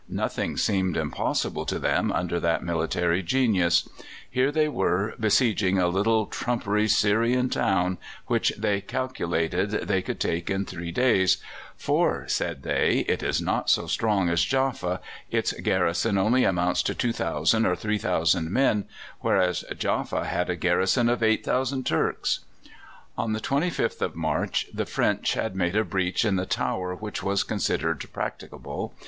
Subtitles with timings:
[0.09, 3.87] Nothing seemed impossible to them under that military genius.
[4.27, 10.49] Here they were besieging a little trumpery Syrian town, which they calculated they could take
[10.49, 11.37] in three days;
[11.77, 15.01] "for," said they, "it is not so strong as Jaffa.
[15.29, 18.85] Its garrison only amounts to 2,000 or 3,000 men,
[19.19, 22.39] whereas Jaffa had a garrison of 8,000 Turks."
[23.19, 27.21] On the 25th of March the French had made a breach in the tower which
[27.21, 28.95] was considered practicable.